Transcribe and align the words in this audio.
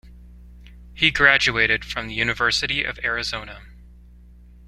He 0.95 1.11
graduated 1.11 1.85
from 1.85 2.07
the 2.07 2.15
University 2.15 2.83
of 2.83 2.97
Arizona. 3.03 3.61